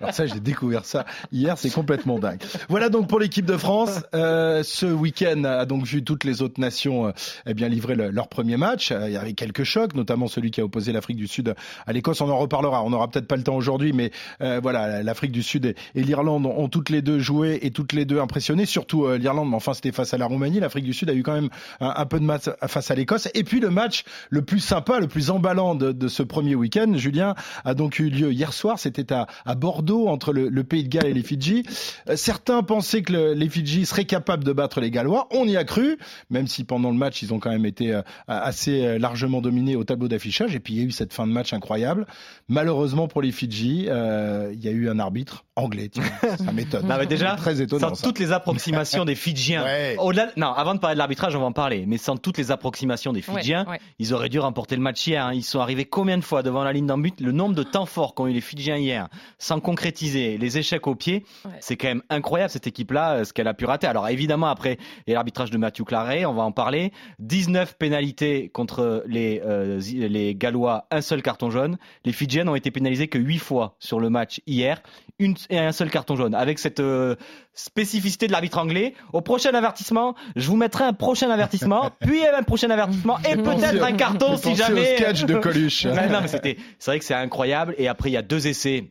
Alors 0.00 0.12
ça, 0.12 0.26
j'ai 0.26 0.40
découvert 0.40 0.84
ça 0.84 1.04
hier. 1.32 1.56
C'est 1.58 1.70
complètement 1.70 2.18
dingue. 2.18 2.40
Voilà 2.68 2.88
donc 2.88 3.08
pour 3.08 3.20
l'équipe 3.20 3.46
de 3.46 3.56
France. 3.56 4.00
Euh, 4.14 4.62
ce 4.62 4.86
week-end 4.86 5.44
a 5.44 5.64
donc 5.64 5.84
vu 5.84 6.02
toutes 6.02 6.24
les 6.24 6.42
autres 6.42 6.60
nations 6.60 7.12
bien 7.58 7.68
livrer 7.68 7.96
leur 7.96 8.28
premier 8.28 8.56
match. 8.56 8.92
Il 9.06 9.12
y 9.12 9.16
avait 9.16 9.34
quelques 9.34 9.64
chocs, 9.64 9.94
notamment 9.94 10.28
celui 10.28 10.50
qui 10.50 10.60
a 10.60 10.64
opposé 10.64 10.92
l'Afrique 10.92 11.16
du 11.16 11.26
Sud 11.26 11.54
à 11.86 11.92
l'Écosse. 11.92 12.20
On 12.20 12.30
en 12.30 12.38
reparlera. 12.38 12.84
On 12.84 12.90
n'aura 12.90 13.08
peut-être 13.08 13.26
pas 13.26 13.36
le 13.36 13.42
temps 13.42 13.56
aujourd'hui, 13.56 13.92
mais 13.92 14.10
euh, 14.40 14.60
voilà, 14.62 15.02
l'Afrique 15.02 15.32
du 15.32 15.42
Sud 15.42 15.66
et, 15.66 15.74
l'Irlande 15.94 16.46
ont 16.46 16.68
toutes 16.68 16.90
les 16.90 17.02
deux 17.02 17.18
joué 17.18 17.58
et 17.62 17.70
toutes 17.70 17.92
les 17.92 18.04
deux 18.04 18.20
impressionné. 18.20 18.64
Surtout 18.64 19.04
euh, 19.04 19.18
l'Irlande, 19.18 19.50
mais 19.50 19.56
enfin 19.56 19.74
c'était 19.74 19.92
face 19.92 20.14
à 20.14 20.18
la 20.18 20.26
Roumanie. 20.26 20.60
L'Afrique 20.60 20.84
du 20.84 20.94
Sud 20.94 21.10
a 21.10 21.14
eu 21.14 21.22
quand 21.22 21.34
même 21.34 21.50
un, 21.80 22.06
peu 22.06 22.20
de 22.20 22.24
match 22.24 22.44
face 22.66 22.90
à 22.90 22.94
l'Écosse. 22.94 23.28
Et 23.34 23.44
puis 23.44 23.60
le 23.60 23.70
match 23.70 24.04
le 24.30 24.42
plus 24.42 24.60
sympa, 24.60 25.00
le 25.00 25.08
plus 25.08 25.30
emballant 25.30 25.74
de, 25.74 26.08
ce 26.08 26.22
premier 26.22 26.54
week-end, 26.54 26.92
Julien, 26.94 27.34
a 27.64 27.74
donc 27.74 27.98
eu 27.98 28.08
lieu 28.08 28.32
hier 28.32 28.52
soir. 28.52 28.78
C'était 28.78 29.12
à, 29.12 29.26
Bordeaux 29.56 30.08
entre 30.08 30.32
le, 30.32 30.64
Pays 30.64 30.84
de 30.84 30.88
Galles 30.88 31.06
et 31.06 31.14
les 31.14 31.22
Fidji. 31.22 31.64
Euh, 32.08 32.16
certains 32.16 32.62
pensaient 32.62 33.02
que 33.02 33.32
les 33.32 33.48
Fidji 33.48 33.86
seraient 33.86 34.04
capables 34.04 34.44
de 34.44 34.52
battre 34.52 34.80
les 34.80 34.90
Gallois. 34.90 35.26
On 35.30 35.46
y 35.46 35.56
a 35.56 35.64
cru, 35.64 35.98
même 36.30 36.46
si 36.46 36.64
pendant 36.64 36.90
le 36.90 36.96
match 36.96 37.22
ils 37.22 37.32
ont 37.32 37.38
quand 37.38 37.47
même 37.50 37.66
été 37.66 37.98
assez 38.26 38.98
largement 38.98 39.40
dominés 39.40 39.76
au 39.76 39.84
tableau 39.84 40.08
d'affichage. 40.08 40.54
Et 40.54 40.60
puis 40.60 40.74
il 40.74 40.80
y 40.80 40.82
a 40.82 40.86
eu 40.86 40.90
cette 40.90 41.12
fin 41.12 41.26
de 41.26 41.32
match 41.32 41.52
incroyable. 41.52 42.06
Malheureusement 42.48 43.08
pour 43.08 43.22
les 43.22 43.32
Fidji, 43.32 43.86
euh, 43.88 44.50
il 44.52 44.64
y 44.64 44.68
a 44.68 44.70
eu 44.70 44.88
un 44.88 44.98
arbitre 44.98 45.44
anglais. 45.56 45.90
ça 46.38 46.52
m'étonne. 46.52 46.86
Non, 46.86 46.96
mais 46.98 47.06
déjà, 47.06 47.36
très 47.36 47.60
étonnant. 47.60 47.94
Sans 47.94 48.02
toutes 48.02 48.18
les 48.18 48.32
approximations 48.32 49.04
des 49.04 49.14
Fidjiens. 49.14 49.64
Au-delà, 49.98 50.28
non, 50.36 50.52
avant 50.52 50.74
de 50.74 50.80
parler 50.80 50.94
de 50.94 50.98
l'arbitrage, 50.98 51.34
on 51.36 51.40
va 51.40 51.46
en 51.46 51.52
parler. 51.52 51.84
Mais 51.86 51.98
sans 51.98 52.16
toutes 52.16 52.38
les 52.38 52.50
approximations 52.50 53.12
des 53.12 53.22
Fidjiens, 53.22 53.66
ils 53.98 54.14
auraient 54.14 54.28
dû 54.28 54.38
remporter 54.38 54.76
le 54.76 54.82
match 54.82 55.06
hier. 55.06 55.26
Hein. 55.26 55.34
Ils 55.34 55.42
sont 55.42 55.60
arrivés 55.60 55.84
combien 55.84 56.18
de 56.18 56.24
fois 56.24 56.42
devant 56.42 56.64
la 56.64 56.72
ligne 56.72 56.86
d'en 56.86 56.98
but 56.98 57.20
Le 57.20 57.32
nombre 57.32 57.54
de 57.54 57.62
temps 57.62 57.86
forts 57.86 58.14
qu'ont 58.14 58.26
eu 58.26 58.32
les 58.32 58.40
Fidjiens 58.40 58.76
hier, 58.76 59.08
sans 59.38 59.60
concrétiser, 59.60 60.38
les 60.38 60.58
échecs 60.58 60.86
au 60.86 60.94
pied, 60.94 61.24
c'est 61.60 61.76
quand 61.76 61.88
même 61.88 62.02
incroyable 62.10 62.50
cette 62.50 62.66
équipe-là, 62.66 63.12
euh, 63.12 63.24
ce 63.24 63.32
qu'elle 63.32 63.48
a 63.48 63.54
pu 63.54 63.64
rater. 63.64 63.86
Alors 63.86 64.08
évidemment, 64.08 64.48
après 64.48 64.78
l'arbitrage 65.06 65.50
de 65.50 65.58
Mathieu 65.58 65.84
Claret, 65.84 66.24
on 66.24 66.34
va 66.34 66.42
en 66.42 66.52
parler. 66.52 66.92
19 67.38 67.76
pénalités 67.78 68.48
contre 68.48 69.04
les, 69.06 69.40
euh, 69.44 69.80
les 69.80 70.34
Gallois, 70.34 70.86
un 70.90 71.00
seul 71.00 71.22
carton 71.22 71.50
jaune. 71.50 71.78
Les 72.04 72.10
Fidjiens 72.10 72.48
ont 72.48 72.56
été 72.56 72.72
pénalisés 72.72 73.06
que 73.06 73.16
8 73.16 73.38
fois 73.38 73.76
sur 73.78 74.00
le 74.00 74.10
match 74.10 74.40
hier. 74.48 74.82
Une, 75.20 75.36
et 75.48 75.58
un 75.58 75.70
seul 75.70 75.88
carton 75.88 76.16
jaune. 76.16 76.34
Avec 76.34 76.58
cette 76.58 76.80
euh, 76.80 77.14
spécificité 77.54 78.26
de 78.26 78.32
l'arbitre 78.32 78.58
anglais, 78.58 78.94
au 79.12 79.20
prochain 79.20 79.54
avertissement, 79.54 80.16
je 80.34 80.48
vous 80.48 80.56
mettrai 80.56 80.82
un 80.82 80.92
prochain 80.94 81.30
avertissement, 81.30 81.92
puis 82.00 82.26
un 82.26 82.42
prochain 82.42 82.70
avertissement 82.70 83.18
et 83.20 83.36
peut-être 83.36 83.84
un 83.84 83.92
carton 83.92 84.36
si 84.36 84.56
jamais. 84.56 84.94
Au 84.94 84.96
sketch 84.96 85.24
de 85.24 85.36
Coluche. 85.36 85.84
non, 85.86 86.20
mais 86.20 86.28
c'était, 86.28 86.56
c'est 86.80 86.90
vrai 86.90 86.98
que 86.98 87.04
c'est 87.04 87.14
incroyable. 87.14 87.76
Et 87.78 87.86
après, 87.86 88.10
il 88.10 88.14
y 88.14 88.16
a 88.16 88.22
deux 88.22 88.48
essais 88.48 88.90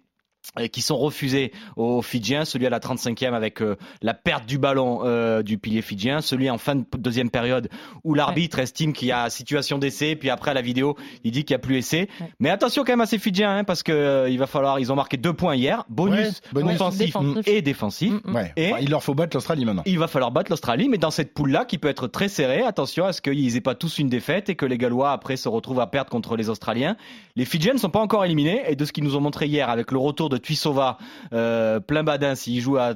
qui 0.71 0.81
sont 0.81 0.97
refusés 0.97 1.51
aux 1.75 2.01
Fidjiens, 2.01 2.45
celui 2.45 2.65
à 2.65 2.69
la 2.69 2.79
35e 2.79 3.33
avec 3.33 3.61
euh, 3.61 3.75
la 4.01 4.13
perte 4.13 4.45
du 4.45 4.57
ballon 4.57 5.01
euh, 5.03 5.43
du 5.43 5.57
pilier 5.57 5.81
fidjien, 5.81 6.21
celui 6.21 6.49
en 6.49 6.57
fin 6.57 6.75
de 6.75 6.85
deuxième 6.97 7.29
période 7.29 7.69
où 8.03 8.13
l'arbitre 8.13 8.59
estime 8.59 8.93
qu'il 8.93 9.09
y 9.09 9.11
a 9.11 9.29
situation 9.29 9.77
d'essai, 9.77 10.15
puis 10.15 10.29
après 10.29 10.51
à 10.51 10.53
la 10.53 10.61
vidéo 10.61 10.95
il 11.23 11.31
dit 11.31 11.43
qu'il 11.45 11.53
n'y 11.53 11.59
a 11.59 11.59
plus 11.59 11.77
essai. 11.77 12.09
Mais 12.39 12.49
attention 12.49 12.83
quand 12.83 12.93
même 12.93 13.01
à 13.01 13.05
ces 13.05 13.19
Fidjiens 13.19 13.57
hein, 13.57 13.63
parce 13.63 13.83
que 13.83 13.91
euh, 13.91 14.29
il 14.29 14.39
va 14.39 14.47
falloir, 14.47 14.79
ils 14.79 14.91
ont 14.91 14.95
marqué 14.95 15.17
deux 15.17 15.33
points 15.33 15.55
hier, 15.55 15.83
bonus, 15.89 16.41
offensif 16.55 17.15
et 17.45 17.61
défensif. 17.61 18.13
Et 18.55 18.73
il 18.81 18.89
leur 18.89 19.03
faut 19.03 19.13
battre 19.13 19.35
l'Australie 19.35 19.65
maintenant. 19.65 19.83
Il 19.85 19.99
va 19.99 20.07
falloir 20.07 20.31
battre 20.31 20.51
l'Australie, 20.51 20.89
mais 20.89 20.97
dans 20.97 21.11
cette 21.11 21.33
poule 21.33 21.51
là 21.51 21.65
qui 21.65 21.77
peut 21.77 21.87
être 21.87 22.07
très 22.07 22.29
serrée, 22.29 22.63
attention 22.63 23.05
à 23.05 23.13
ce 23.13 23.21
qu'ils 23.21 23.55
aient 23.55 23.61
pas 23.61 23.75
tous 23.75 23.99
une 23.99 24.09
défaite 24.09 24.49
et 24.49 24.55
que 24.55 24.65
les 24.65 24.77
Gallois 24.77 25.11
après 25.11 25.37
se 25.37 25.49
retrouvent 25.49 25.79
à 25.79 25.87
perdre 25.87 26.09
contre 26.09 26.35
les 26.35 26.49
Australiens. 26.49 26.95
Les 27.35 27.45
Fidjiens 27.45 27.73
ne 27.73 27.79
sont 27.79 27.89
pas 27.89 27.99
encore 27.99 28.25
éliminés 28.25 28.63
et 28.67 28.75
de 28.75 28.85
ce 28.85 28.91
qu'ils 28.91 29.03
nous 29.03 29.15
ont 29.15 29.21
montré 29.21 29.47
hier 29.47 29.69
avec 29.69 29.91
le 29.91 29.97
retour 29.97 30.29
de 30.29 30.37
Tuisova 30.38 30.98
euh, 31.34 31.79
plein 31.79 32.03
badin 32.03 32.36
s'il 32.36 32.62
joue 32.62 32.77
à, 32.77 32.94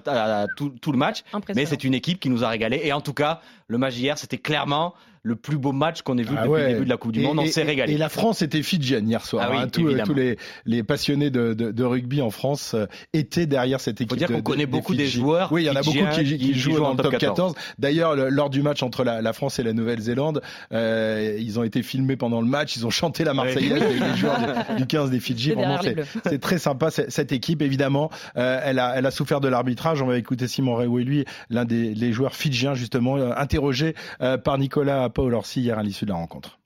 tout, 0.55 0.71
le 0.91 0.97
match. 0.97 1.23
Mais 1.55 1.65
c'est 1.65 1.83
une 1.83 1.93
équipe 1.93 2.19
qui 2.19 2.29
nous 2.29 2.43
a 2.43 2.49
régalé. 2.49 2.81
Et 2.83 2.93
en 2.93 3.01
tout 3.01 3.13
cas, 3.13 3.41
le 3.67 3.77
match 3.77 3.95
hier, 3.95 4.17
c'était 4.17 4.37
clairement 4.37 4.93
le 5.23 5.35
plus 5.35 5.57
beau 5.57 5.71
match 5.71 6.01
qu'on 6.01 6.17
ait 6.17 6.23
vu 6.23 6.35
ah 6.37 6.45
depuis 6.45 6.61
le 6.61 6.67
début 6.69 6.85
de 6.85 6.89
la 6.89 6.97
Coupe 6.97 7.11
du 7.11 7.21
Monde. 7.21 7.39
on 7.39 7.45
s'est 7.45 7.63
régalé. 7.63 7.93
Et 7.93 7.97
la 7.97 8.09
France 8.09 8.41
était 8.41 8.63
fidjienne 8.63 9.07
hier 9.07 9.25
soir. 9.25 9.49
Ah 9.51 9.61
hein. 9.61 9.67
tous, 9.67 9.87
les, 10.15 10.37
les, 10.65 10.83
passionnés 10.83 11.29
de, 11.29 11.53
de, 11.53 11.71
de, 11.71 11.83
rugby 11.83 12.21
en 12.21 12.31
France 12.31 12.73
euh, 12.73 12.85
étaient 13.13 13.45
derrière 13.45 13.79
cette 13.79 14.01
équipe. 14.01 14.09
Faut 14.09 14.15
dire 14.15 14.27
qu'on 14.27 14.41
connaît 14.41 14.65
beaucoup 14.65 14.95
des, 14.95 15.07
joueurs. 15.07 15.51
Oui, 15.51 15.63
il 15.63 15.65
y 15.65 15.69
en 15.69 15.75
a 15.75 15.81
beaucoup 15.81 15.97
qui, 16.13 16.37
qui, 16.37 16.53
jouent, 16.55 16.79
dans 16.79 16.91
le 16.91 16.97
top 16.97 17.17
14. 17.17 17.53
D'ailleurs, 17.77 18.15
lors 18.15 18.49
du 18.49 18.61
match 18.61 18.83
entre 18.83 19.03
la, 19.03 19.21
la 19.21 19.33
France 19.33 19.59
et 19.59 19.63
la 19.63 19.73
Nouvelle-Zélande, 19.73 20.41
euh, 20.73 21.37
ils 21.39 21.59
ont 21.59 21.63
été 21.63 21.83
filmés 21.83 22.15
pendant 22.15 22.41
le 22.41 22.47
match. 22.47 22.75
Ils 22.75 22.85
ont 22.85 22.89
chanté 22.89 23.23
la 23.23 23.33
Marseillaise 23.33 23.81
avec 23.81 23.99
les 23.99 24.17
joueurs 24.17 24.39
du 24.77 24.85
15 24.85 25.11
des 25.11 25.19
Fidji. 25.19 25.51
Vraiment, 25.51 25.79
c'est 26.25 26.39
très 26.39 26.57
sympa 26.57 26.89
cette 26.91 27.31
équipe. 27.31 27.61
Évidemment, 27.61 28.09
euh, 28.37 28.59
elle 28.63 28.79
a 28.79 28.93
elle 28.95 29.05
a 29.05 29.11
souffert 29.11 29.39
de 29.39 29.47
l'arbitrage. 29.47 30.01
On 30.01 30.07
va 30.07 30.17
écouter 30.17 30.47
Simon 30.47 30.75
Reoué, 30.75 31.03
lui, 31.03 31.25
l'un 31.49 31.65
des 31.65 31.93
les 31.93 32.11
joueurs 32.11 32.35
fidjiens 32.35 32.73
justement, 32.73 33.17
euh, 33.17 33.31
interrogé 33.35 33.95
euh, 34.21 34.37
par 34.37 34.57
Nicolas 34.57 35.09
Paul 35.11 35.33
Orsi 35.33 35.61
hier 35.61 35.77
à 35.77 35.83
l'issue 35.83 36.05
de 36.05 36.11
la 36.11 36.17
rencontre. 36.17 36.59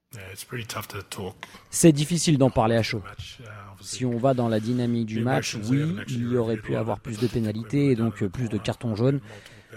C'est 1.69 1.91
difficile 1.91 2.37
d'en 2.37 2.49
parler 2.49 2.75
à 2.75 2.83
chaud. 2.83 3.01
Si 3.81 4.05
on 4.05 4.17
va 4.17 4.33
dans 4.33 4.47
la 4.47 4.59
dynamique 4.59 5.05
du 5.05 5.21
match, 5.21 5.57
oui, 5.69 5.95
il 6.07 6.31
y 6.31 6.37
aurait 6.37 6.57
pu 6.57 6.75
avoir 6.75 6.99
plus 6.99 7.19
de 7.19 7.27
pénalités 7.27 7.91
et 7.91 7.95
donc 7.95 8.23
plus 8.25 8.49
de 8.49 8.57
cartons 8.57 8.95
jaunes. 8.95 9.19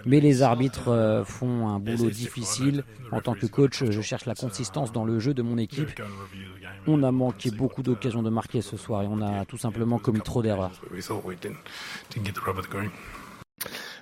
Mais 0.06 0.20
les 0.20 0.42
arbitres 0.42 0.88
euh, 0.88 1.25
font 1.25 1.68
un 1.68 1.80
boulot 1.80 2.10
difficile. 2.10 2.84
En 3.10 3.20
tant 3.20 3.34
que 3.34 3.46
coach, 3.46 3.84
je 3.84 4.00
cherche 4.00 4.26
la 4.26 4.34
consistance 4.34 4.92
dans 4.92 5.04
le 5.04 5.18
jeu 5.18 5.34
de 5.34 5.42
mon 5.42 5.58
équipe. 5.58 6.00
On 6.87 7.02
a 7.02 7.10
manqué 7.10 7.50
beaucoup 7.50 7.82
d'occasions 7.82 8.22
de 8.22 8.30
marquer 8.30 8.62
ce 8.62 8.76
soir 8.76 9.02
et 9.02 9.06
on 9.06 9.20
a 9.20 9.44
tout 9.44 9.58
simplement 9.58 9.98
commis 9.98 10.20
trop 10.20 10.42
d'erreurs. 10.42 10.70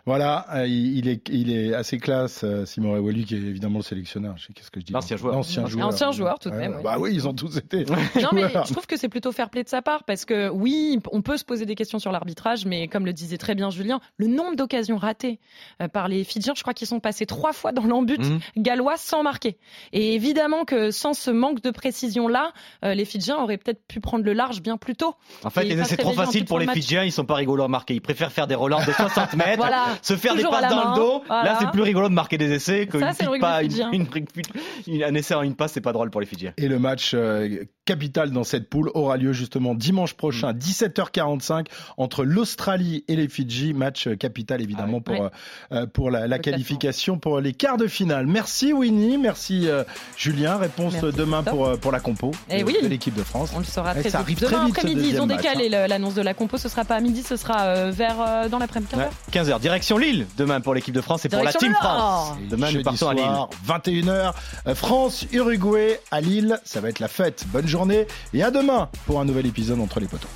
Voilà, 0.06 0.46
euh, 0.54 0.68
il, 0.68 1.08
est, 1.08 1.28
il 1.30 1.52
est 1.52 1.74
assez 1.74 1.98
classe, 1.98 2.44
euh, 2.44 2.64
Simon 2.64 2.92
Rewali, 2.92 3.24
qui 3.24 3.34
est 3.34 3.38
évidemment 3.38 3.80
le 3.80 3.84
sélectionneur. 3.84 4.34
Je 4.36 4.46
sais 4.46 4.52
qu'est-ce 4.52 4.70
que 4.70 4.78
je 4.78 4.84
dis. 4.84 4.94
Ancien 4.94 5.16
joueur. 5.16 5.36
Ancien 5.36 5.66
joueur. 5.66 5.88
Ancien 5.88 6.12
joueur, 6.12 6.38
tout 6.38 6.48
de 6.48 6.54
même. 6.54 6.80
Bah 6.84 6.96
oui, 7.00 7.10
ils 7.12 7.26
ont 7.26 7.34
tous 7.34 7.56
été. 7.56 7.84
non, 7.84 8.28
mais 8.32 8.42
je 8.66 8.72
trouve 8.72 8.86
que 8.86 8.96
c'est 8.96 9.08
plutôt 9.08 9.32
fair 9.32 9.50
play 9.50 9.64
de 9.64 9.68
sa 9.68 9.82
part, 9.82 10.04
parce 10.04 10.24
que 10.24 10.48
oui, 10.48 11.00
on 11.10 11.22
peut 11.22 11.36
se 11.36 11.44
poser 11.44 11.66
des 11.66 11.74
questions 11.74 11.98
sur 11.98 12.12
l'arbitrage, 12.12 12.66
mais 12.66 12.86
comme 12.86 13.04
le 13.04 13.12
disait 13.12 13.36
très 13.36 13.56
bien 13.56 13.70
Julien, 13.70 13.98
le 14.16 14.28
nombre 14.28 14.54
d'occasions 14.54 14.96
ratées 14.96 15.40
euh, 15.82 15.88
par 15.88 16.06
les 16.06 16.22
Fidjiens, 16.22 16.54
je 16.56 16.62
crois 16.62 16.72
qu'ils 16.72 16.86
sont 16.86 17.00
passés 17.00 17.26
trois 17.26 17.52
fois 17.52 17.72
dans 17.72 17.84
l'embut 17.84 18.20
mhm. 18.20 18.38
gallois 18.58 18.96
sans 18.98 19.24
marquer. 19.24 19.58
Et 19.92 20.14
évidemment 20.14 20.64
que 20.64 20.92
sans 20.92 21.14
ce 21.14 21.32
manque 21.32 21.62
de 21.62 21.72
précision-là, 21.72 22.52
les 22.84 23.04
Fidjiens 23.04 23.38
auraient 23.38 23.58
peut-être 23.58 23.84
pu 23.88 23.98
prendre 23.98 24.24
le 24.24 24.34
large 24.34 24.62
bien 24.62 24.76
plus 24.76 24.94
tôt. 24.94 25.16
En 25.42 25.50
fait, 25.50 25.66
c'est 25.84 25.96
trop 25.96 26.12
facile 26.12 26.44
pour 26.44 26.60
les 26.60 26.68
Fidjiens, 26.68 27.02
ils 27.02 27.10
sont 27.10 27.24
pas 27.24 27.34
rigolos 27.34 27.64
à 27.64 27.68
marquer. 27.68 27.94
Ils 27.94 28.00
préfèrent 28.00 28.30
faire 28.30 28.46
des 28.46 28.54
relents 28.54 28.84
de 28.84 28.92
60 28.92 29.32
mètres, 29.36 29.56
voilà. 29.56 29.95
Se 30.02 30.16
faire 30.16 30.34
des 30.34 30.42
passes 30.42 30.70
dans 30.70 30.90
le 30.90 30.96
dos. 30.96 31.22
Là, 31.28 31.58
c'est 31.60 31.70
plus 31.70 31.82
rigolo 31.82 32.08
de 32.08 32.14
marquer 32.14 32.38
des 32.38 32.52
essais 32.52 32.86
qu'une 32.86 33.00
pas, 33.40 33.62
une, 33.62 34.06
une, 34.86 35.04
un 35.04 35.14
essai 35.14 35.34
en 35.34 35.42
une 35.42 35.54
passe, 35.54 35.72
c'est 35.72 35.80
pas 35.80 35.92
drôle 35.92 36.10
pour 36.10 36.20
les 36.20 36.26
Fidjiens. 36.26 36.52
Et 36.56 36.68
le 36.68 36.78
match 36.78 37.12
euh, 37.14 37.64
capital 37.86 38.30
dans 38.30 38.44
cette 38.44 38.68
poule 38.68 38.90
aura 38.92 39.16
lieu 39.16 39.32
justement 39.32 39.74
dimanche 39.74 40.12
prochain, 40.14 40.52
17h45, 40.52 41.60
mm. 41.60 41.64
entre 41.96 42.24
l'Australie 42.24 43.04
et 43.08 43.16
les 43.16 43.28
Fidji. 43.28 43.72
Match 43.72 44.06
euh, 44.06 44.16
capital 44.16 44.60
évidemment 44.60 44.98
ah 45.06 45.10
pour, 45.10 45.30
euh, 45.72 45.86
pour 45.86 46.10
la, 46.10 46.26
la 46.26 46.38
qualification 46.38 47.18
pour 47.18 47.40
les 47.40 47.54
quarts 47.54 47.78
de 47.78 47.86
finale. 47.86 48.26
Merci 48.26 48.72
Winnie, 48.74 49.16
merci 49.16 49.68
Julien. 50.16 50.56
Réponse 50.56 50.96
demain 51.00 51.42
pour, 51.42 51.78
pour 51.78 51.92
la 51.92 52.00
compo 52.00 52.32
et 52.50 52.60
eh 52.60 52.82
de, 52.82 52.88
l'équipe 52.88 53.14
de 53.14 53.22
France. 53.22 53.50
On 53.54 53.60
le 53.60 53.64
saura 53.64 53.94
très, 53.94 54.10
ça 54.10 54.22
vite. 54.22 54.40
Demain 54.42 54.66
après-midi, 54.66 55.10
ils 55.10 55.20
ont 55.20 55.26
décalé 55.26 55.72
hein. 55.74 55.86
l'annonce 55.86 56.14
de 56.14 56.22
la 56.22 56.34
compo. 56.34 56.58
Ce 56.58 56.68
sera 56.68 56.84
pas 56.84 56.96
à 56.96 57.00
midi, 57.00 57.22
ce 57.22 57.36
sera 57.36 57.90
vers 57.90 58.48
dans 58.50 58.58
l'après-midi 58.58 58.92
15h. 58.92 59.08
15h, 59.32 59.60
direction 59.60 59.98
Lille 59.98 60.26
demain 60.36 60.60
pour 60.60 60.74
l'équipe 60.74 60.94
de 60.94 61.00
France 61.00 61.24
et 61.24 61.28
pour 61.28 61.42
la 61.42 61.52
Team 61.52 61.74
France. 61.74 62.36
Demain, 62.50 62.72
nous 62.72 62.82
partons 62.82 63.08
à 63.08 63.14
Lille. 63.14 63.24
21h, 63.66 64.32
euh, 64.66 64.74
France-Uruguay 64.74 66.00
à 66.10 66.20
Lille. 66.20 66.58
Ça 66.64 66.80
va 66.80 66.88
être 66.88 67.00
la 67.00 67.08
fête. 67.08 67.44
Bonne 67.48 67.66
et 68.32 68.42
à 68.42 68.50
demain 68.50 68.88
pour 69.06 69.20
un 69.20 69.24
nouvel 69.24 69.46
épisode 69.46 69.80
entre 69.80 70.00
les 70.00 70.06
poteaux. 70.06 70.28